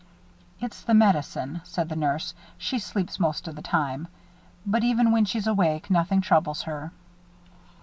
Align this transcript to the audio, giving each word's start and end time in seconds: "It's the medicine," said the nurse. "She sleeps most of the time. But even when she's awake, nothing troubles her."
"It's 0.59 0.81
the 0.81 0.95
medicine," 0.95 1.61
said 1.63 1.87
the 1.89 1.95
nurse. 1.95 2.33
"She 2.57 2.79
sleeps 2.79 3.19
most 3.19 3.47
of 3.47 3.55
the 3.55 3.61
time. 3.61 4.07
But 4.65 4.83
even 4.83 5.11
when 5.11 5.25
she's 5.25 5.45
awake, 5.45 5.91
nothing 5.91 6.21
troubles 6.21 6.63
her." 6.63 6.91